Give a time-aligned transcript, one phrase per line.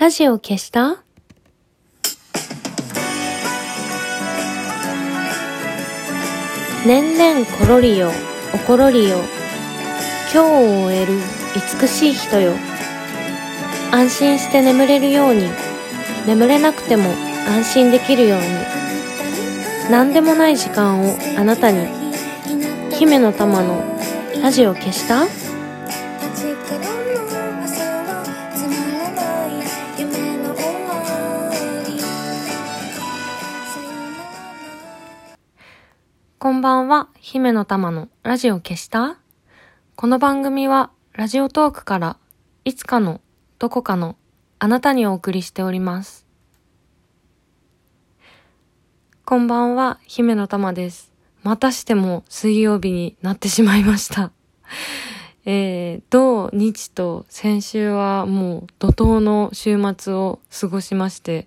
[0.00, 1.02] ラジオ消した？
[6.86, 8.10] 年々ころりよ、
[8.54, 9.18] おころりよ。
[10.32, 11.12] 今日を終える
[11.80, 12.54] 美しい人よ。
[13.92, 15.50] 安心して眠れるように、
[16.26, 17.10] 眠れなくても
[17.46, 18.46] 安心できるように。
[19.90, 21.86] 何でもない時間をあなたに。
[22.98, 23.84] 姫の玉の
[24.42, 25.26] ラジオ消した？
[36.60, 39.16] んばんは、姫の玉のラジオ消した？
[39.96, 42.18] この番組はラジオトークから
[42.66, 43.22] いつかの
[43.58, 44.14] どこかの
[44.58, 46.26] あなたにお送りしております。
[49.24, 51.14] こんばんは、姫の玉です。
[51.42, 54.30] またしても水曜日になってしまいました。
[55.46, 61.46] えー、土日と先週はもう怒涛の週末を過ごしまして、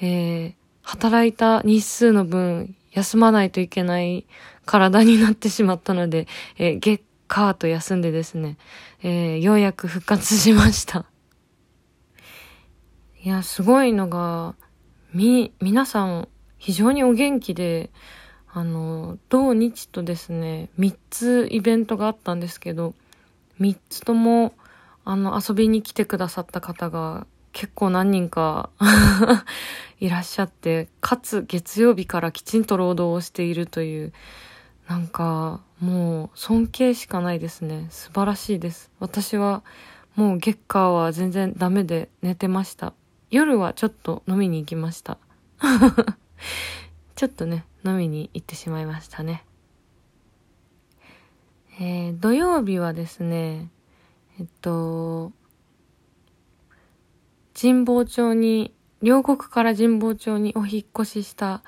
[0.00, 4.26] えー、働いた日数の分休まないといけない
[4.64, 6.26] 体になってしまったので、
[6.58, 8.56] えー、月火と休んでですね、
[9.02, 11.06] えー、ようやく復活しました。
[13.22, 14.54] いや、すごいのが、
[15.12, 17.90] み、皆さん非常にお元気で、
[18.52, 22.94] あの、土日とですね、3つイベントがあったんですけど、
[23.60, 24.54] 3つとも、
[25.04, 28.70] あの、遊びに来てくださった方が結構何人か
[30.00, 34.12] いらっしゃって、かつ月曜日からきちんと労働をしているという、
[34.88, 37.86] なんか、もう尊敬しかないですね。
[37.90, 38.90] 素晴らしいです。
[38.98, 39.62] 私は
[40.14, 42.92] もう月火は全然ダメで寝てました。
[43.30, 45.18] 夜はちょっと飲みに行きました。
[47.14, 49.44] ちょっとね、飲みに行ってしまいましたね。
[51.78, 53.70] えー、土曜日はですね、
[54.38, 55.32] えっと、
[57.60, 58.72] 神保町に、
[59.02, 61.62] 両国から神保町にお引っ越しした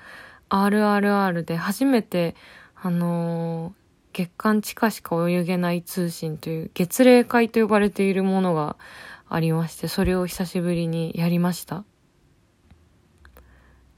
[0.48, 2.34] RRR で初めて、
[2.74, 3.83] あのー
[4.14, 8.77] 月間地下しか泳げない通信という月例会と呼ばれているものが
[9.28, 11.84] ありまして、それを久しぶりにやりました。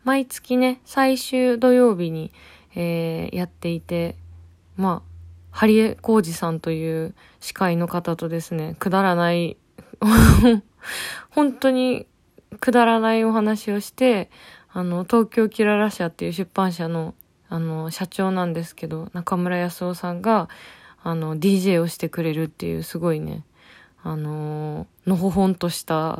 [0.03, 2.33] 毎月ね、最終土曜日に、
[2.75, 4.17] えーやっていて、
[4.77, 5.11] まあ、
[5.53, 9.57] ハリエコージさんという司会の方とですね、くだらない、
[11.31, 12.07] 本当に
[12.61, 14.31] くだらないお話をして、
[14.73, 17.15] あの、東京キララ社っていう出版社の、
[17.49, 20.49] あの、社長なんですけど、中村康夫さんが、
[21.03, 23.45] あの、DJ をしてくれるっていう、すごいね、
[24.07, 26.19] あののほほんとした、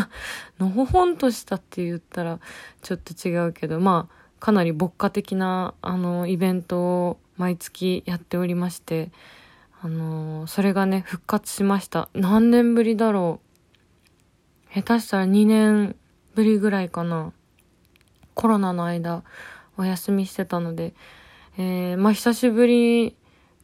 [0.58, 2.40] のほほんとしたって言ったら
[2.80, 9.10] ちょっと違うけど、まあ、かなり牧歌的な、あの、イベントを毎月やっておりまして、
[9.80, 12.08] あのそれがね、復活しました。
[12.14, 13.47] 何年ぶりだろう。
[14.82, 15.96] 下手したら2年
[16.34, 17.32] ぶりぐらいかな。
[18.34, 19.24] コロナの間、
[19.76, 20.94] お休みしてたので、
[21.56, 23.16] えー、まあ久しぶり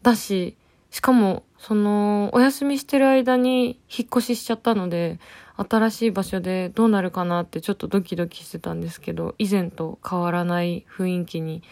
[0.03, 0.57] だし、
[0.91, 5.21] しかも、その、お休みしてる間に引っ越ししちゃったので、
[5.57, 11.63] 新しい場所でどうなるかなってちょっとドキドキしてたんですけど、以前と変わらない雰囲気に、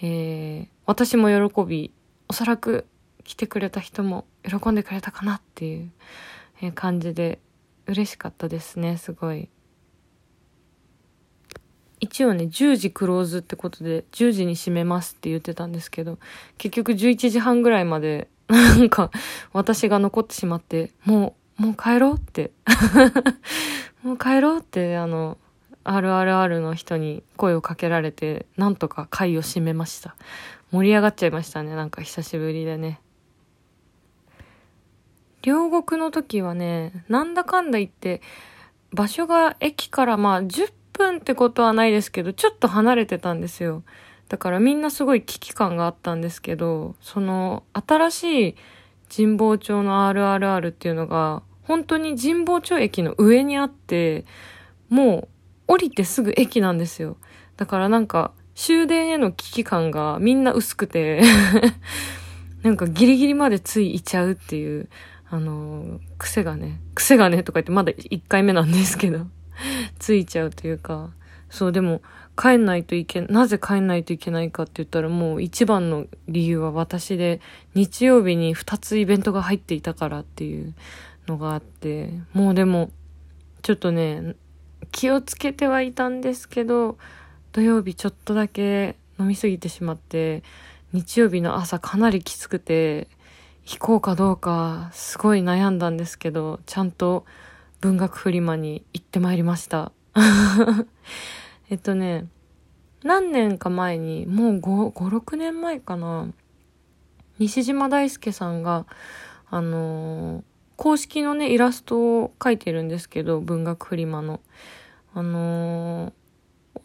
[0.00, 1.92] えー、私も喜び、
[2.28, 2.86] おそらく
[3.24, 5.82] 来てくれた人も喜んでくれたかなってい
[6.66, 7.40] う感じで、
[7.88, 9.48] 嬉しかったですね、すごい。
[12.00, 16.18] 一応ね、10時クローズってことで、10時に閉めますって言ってたんですけど、
[16.58, 19.10] 結局11時半ぐらいまで、 なんか、
[19.52, 22.52] 私が残ってしまって、もう、もう帰ろうって、
[24.04, 25.38] もう帰ろうって、あの、
[25.84, 30.14] RRR の人に声をかけられて、なんとか会を閉めました。
[30.70, 33.00] 盛り上がっちゃいましたね、なんか久しぶりでね。
[35.48, 38.20] 両国の時はね、なんだかんだ言って、
[38.92, 43.82] 場所が駅からまあ10分ってことはないですけど、ちょっと離れてたんですよ。
[44.28, 48.56] だからみんなすごい危機感があったんですけど、その新しい
[49.24, 54.26] 神保町の RRR っていうのが、本当に神保町駅の上にあって、
[54.90, 55.28] も
[55.66, 57.16] う降りてすぐ駅なんですよ。
[57.56, 61.22] だからなんか終電への危機感がみんな薄くて、
[62.62, 64.90] なんかギリギリまでついいちゃうっていう、
[65.30, 69.26] あの、癖がね、癖がねとか言ってまだ1回目なんですけど、
[69.98, 71.10] ついちゃうというか、
[71.50, 72.02] そうでも
[72.36, 77.40] 帰んないといけ、なぜ帰んないといけないかって言ったらもう一番の理由は私で、
[77.74, 80.74] 日曜日に2つイベントが入っていたからっていう
[81.26, 82.90] のがあって、もうでも、
[83.62, 84.36] ちょっとね、
[84.92, 86.96] 気をつけてはいたんですけど、
[87.52, 90.42] 土曜日ちょっとだけ飲みすぎてしまって、
[90.92, 93.08] 日曜日の朝かなりきつくて、
[93.68, 97.26] 行こうかどうかすごい悩んだんですけど、ちゃんと
[97.82, 99.92] 文学フリマに行ってまいりました。
[101.68, 102.28] えっとね、
[103.02, 106.28] 何年か前に、もう5、5、6年前かな、
[107.38, 108.86] 西島大輔さんが、
[109.50, 110.42] あのー、
[110.76, 114.40] 公式のね、イラストを描いてるんですけど、文学フリマの。
[115.12, 116.14] あの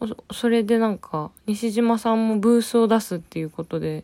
[0.02, 4.04] ー、それでなんか、西島さんもブースを出すっていうことで、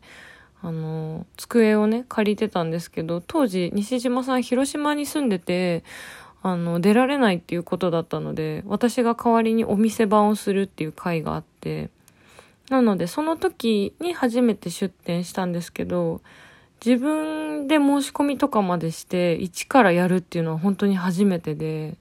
[0.62, 5.84] あの、机をね、借りてたんですけど、当時、西島さん広島に住んでて、
[6.42, 11.90] あの、出られないっていうことだったので、私が代わりにお店番をするっていう会があって、
[12.70, 16.22] なので、その時に初めて出店したんですけど、
[16.86, 21.98] 自分で申し込みとかまでして、一からやるっていうのは本当に初めてで、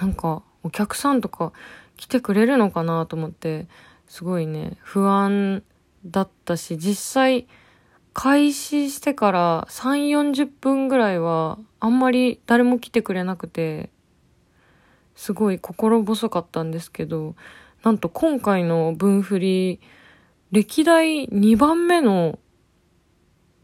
[0.00, 1.52] なんか、お客さんとか
[1.96, 3.66] 来てくれるのかなと思って、
[4.08, 5.62] すごいね、不安
[6.04, 7.46] だったし、実際、
[8.12, 13.90] 開始してから3、40分ぐらいは、あんまり誰も来てくれなくて、
[15.14, 17.34] すごい心細かったんですけど、
[17.82, 19.80] なんと今回の分振り、
[20.50, 22.38] 歴代2番目の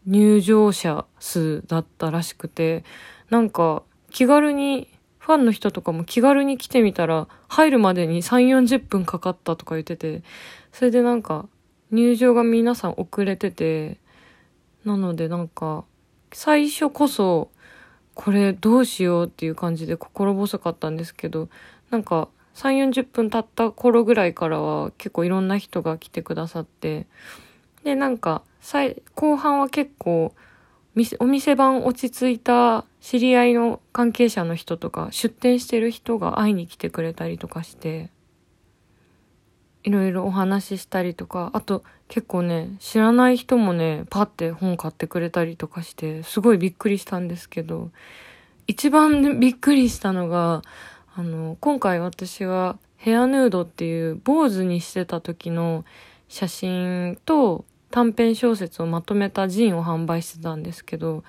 [0.06, 2.84] 入場者数だったらしくて、
[3.30, 4.88] なんか気軽に、
[5.18, 10.22] ファンの人とかも気軽に来てみたら、入るまでに3、40分かかったとか言ってて、
[10.72, 11.48] それでなんか
[11.90, 13.98] 入場が皆さん遅れてて、
[14.84, 15.84] なのでなんか、
[16.32, 17.50] 最初こそ、
[18.14, 21.48] これどうしようっていう感じで心細かったんですけど、
[21.90, 27.06] なんか3、40分経った頃ぐらいからは結構いろんな人が来てくださって、
[27.84, 28.42] で、なんか、
[29.14, 30.34] 後半は結構、
[31.20, 38.10] お店番落ち着いた知り合いの関係者の人とか、出店してる人が会いに来てくれたりとかして、
[39.86, 47.90] いろいろお話ししたりとか、あと結構ね、知らない人もね、パって本買ってくれたりとかして、すごいびっくりしたんですけど、
[48.66, 50.62] 一番びっくりしたのが、
[51.14, 55.84] あの、今回私はヘアヌードっていう坊主にしてた時の
[56.26, 61.22] 写真と短編小説をまとめたジンを販売してたんですけど、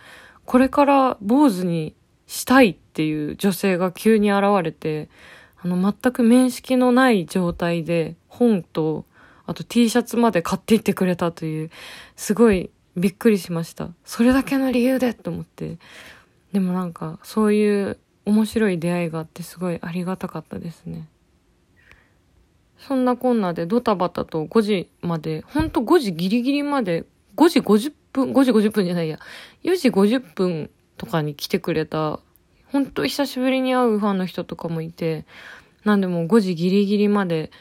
[0.46, 1.94] これから坊主に
[2.26, 5.10] したいっていう女性が急に現れて、
[5.62, 9.06] あの、全く面識のない状態で本と、
[9.46, 11.72] あと T シャツまで買っていってくれたという、
[12.16, 13.90] すごいびっくりしました。
[14.04, 15.78] それだけの理由でと思って。
[16.52, 21.08] でもなんか、そういう面白い出会いがあってすごいありがたかったですね。
[22.78, 27.06] そんなこんなでドタバタと5時まで、ほんと5時ギリギリまで、
[27.36, 29.20] 5時50分、5時50分じゃないや、
[29.64, 32.20] 4時50分とかに来てくれた、
[32.72, 35.26] ほんと久しぶりに会うファンの人とかもいて、
[35.86, 37.52] なんでも5時ギリギリまで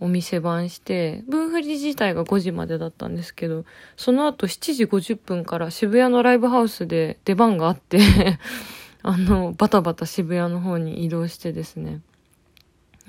[0.00, 3.64] お店番して、分振り自体が5時までだったんですけど、
[3.96, 8.00] その後7時50分から渋谷のライブハウスで出番があって
[9.02, 12.00] あの、バタバタ渋谷の方に移動してですね。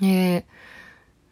[0.00, 0.44] えー、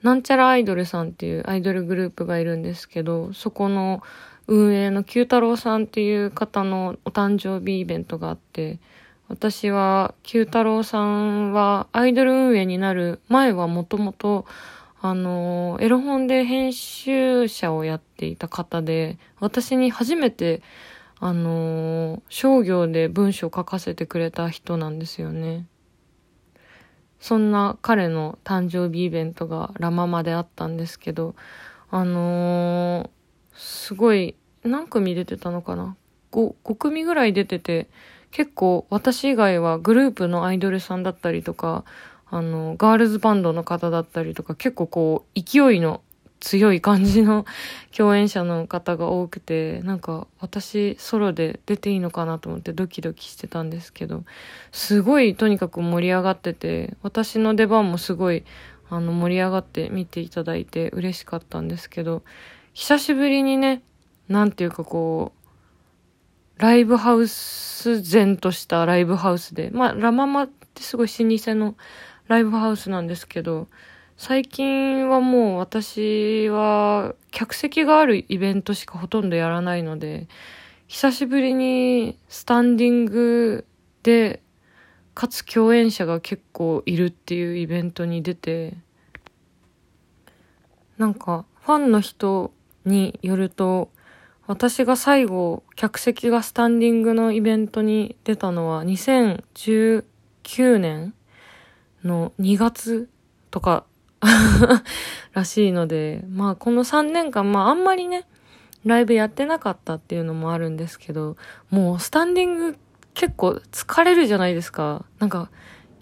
[0.03, 4.03] なんちゃらアイドルさんっていうアイドルグループがいるんですけど、そこの
[4.49, 8.79] 運営の九太郎さんっていう方のお誕生日イベントがあって、
[9.29, 14.47] 私は九太郎さんはアイドル運営になる前はもともと
[15.01, 20.63] あの、エロ本で編集者をやっていた方で、私に初めて
[21.19, 25.67] あの、商業で文章を書かせてくれた人なんですよね。
[27.21, 31.35] そんな彼の誕生日イベントがラママであったんですけど、
[31.91, 33.09] あのー、
[33.55, 35.97] すごい、何組出てたのかな
[36.33, 37.89] ？5, 5組ぐらい出てて、
[38.37, 41.87] 結構私以外はグループのアイドルさんだったりとか、
[42.29, 46.03] あの、ガールズバンドの方だったりとか、結構こう、勢いの
[46.41, 47.47] 強い感じの
[47.97, 54.23] 共演者の方が多くて、なんか私ソロで出ていいのかなと思ってドキドキしてたんですけど、
[54.71, 58.45] すごいとにかく盛り上がってて、私の出番もすごい
[58.91, 62.23] あの盛り上がって見ていただいて嬉しかったんですけど、
[62.75, 63.81] 久しぶりにね、
[64.29, 65.36] なんていうかこう、
[66.59, 71.77] ライブハウス前としたライブハウスで、まあラママってすごい老舗の
[72.29, 73.69] ライブハウスなんですけど、
[74.17, 80.29] 最近はもう私は客席があるイベントしかほとんどやらないので、
[80.87, 83.67] 久しぶりにスタンディング
[84.03, 84.43] で、
[85.15, 88.79] かつ共演者が結構いるっていうイベントに出て、
[90.97, 92.53] なんかファンの人
[92.87, 93.91] によると、
[94.47, 101.15] 私が最後客席がスタンディングのイベントに出たのは2019年
[102.05, 103.09] の2月
[103.51, 103.85] とか
[105.33, 108.27] らしいので、まあこの3年間、まああんまりね、
[108.85, 111.37] ライブやってなかったっていうのもあるんですけど、
[111.71, 112.79] もうスタンディング
[113.15, 115.05] 結構疲れるじゃないですか。
[115.19, 115.51] なんか、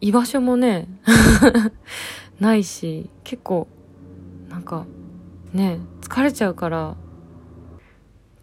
[0.05, 0.87] 居場所もね
[2.39, 3.69] ないし結構
[4.51, 4.85] なんか
[5.55, 6.95] ね疲れちゃうから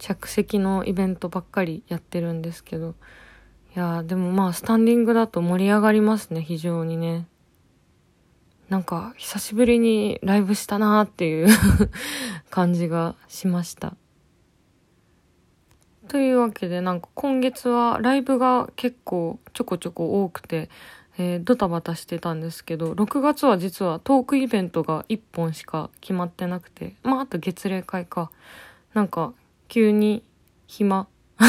[0.02, 2.96] 着席のイベントばっかりやってるんですけど。
[3.74, 7.28] いやでもまあスタンディングだと盛り上がりますね非常にね。
[8.68, 11.48] なんか久しぶりにライブしたなーっていう
[12.50, 13.96] 感じがしました。
[16.08, 20.70] というわけでなんか今月はライブが結構ちょこちょこ多くて、
[21.18, 28.32] えー、ドタバタしてたんですけど6月は実はトークイベントが1本しか決まってなくてまああと月例会か。
[28.94, 29.34] なんか
[29.72, 30.22] 急に
[30.68, 31.08] 暇。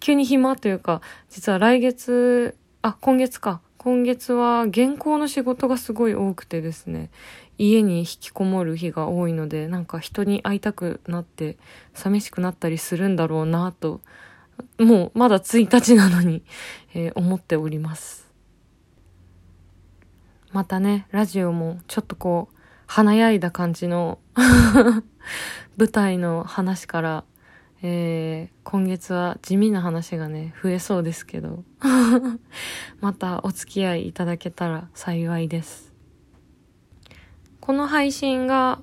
[0.00, 3.62] 急に暇というか実は来月あ今月か。
[3.78, 7.08] 今月は原稿の仕事がすごい多くてですね。
[7.56, 11.56] 家に引きこもる日が多いのでなんか人に会いたくなって
[11.94, 14.02] 寂しくなったりするんだろうなと
[14.78, 16.42] もうまだ1日なのに、
[16.92, 18.30] えー、思っております。
[20.52, 22.55] またねラジオもちょっとこう
[22.86, 24.18] 華やいだ感じの
[25.76, 27.24] 舞台の話から
[27.82, 31.62] えー、今月は地味な話がね、増えそうですけど、
[33.00, 35.92] またお付き合いいただけたら幸いです。
[37.60, 38.80] この配信が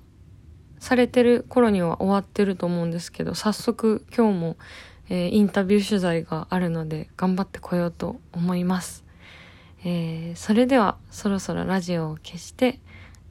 [0.78, 4.58] されてる頃には終わってると思うんですけど、早速今日も、
[5.10, 9.04] えー、インタビュー取材があるので頑張ってこようと思います。
[9.84, 12.80] えー、それではそろそろラジオを消して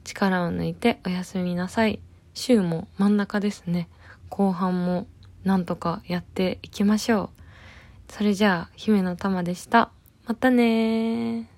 [0.03, 1.99] 力を抜いておやすみなさい。
[2.33, 3.89] 週も真ん中ですね。
[4.29, 5.07] 後半も
[5.43, 7.31] なんとかやっていきましょ
[8.09, 8.11] う。
[8.11, 9.91] それじゃあ、姫の玉でした。
[10.25, 11.52] またね